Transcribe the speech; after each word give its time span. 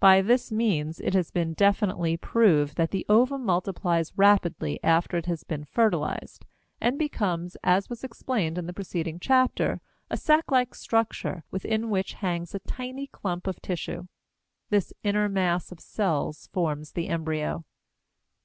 By 0.00 0.20
this 0.20 0.50
means 0.50 0.98
it 0.98 1.14
has 1.14 1.30
been 1.30 1.52
definitely 1.54 2.16
proved 2.16 2.74
that 2.76 2.90
the 2.90 3.06
ovum 3.08 3.44
multiplies 3.44 4.12
rapidly 4.18 4.82
after 4.82 5.16
it 5.16 5.26
has 5.26 5.44
been 5.44 5.62
fertilized, 5.64 6.44
and 6.80 6.98
becomes, 6.98 7.56
as 7.62 7.88
was 7.88 8.02
explained 8.02 8.58
in 8.58 8.66
the 8.66 8.72
preceding 8.72 9.20
chapter, 9.20 9.80
a 10.10 10.16
sac 10.16 10.50
like 10.50 10.74
structure 10.74 11.44
within 11.52 11.88
which 11.88 12.14
hangs 12.14 12.52
a 12.52 12.58
tiny 12.66 13.06
clump 13.06 13.46
of 13.46 13.62
tissue. 13.62 14.08
This 14.70 14.92
inner 15.04 15.28
mass 15.28 15.70
of 15.70 15.78
cells 15.78 16.48
forms 16.52 16.90
the 16.94 17.06
embryo. 17.06 17.64